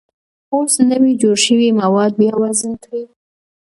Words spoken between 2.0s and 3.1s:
بیا وزن کړئ.